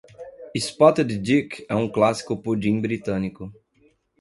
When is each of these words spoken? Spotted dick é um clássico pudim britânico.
Spotted 0.57 1.15
dick 1.21 1.63
é 1.69 1.75
um 1.75 1.87
clássico 1.87 2.35
pudim 2.35 2.81
britânico. 2.81 3.53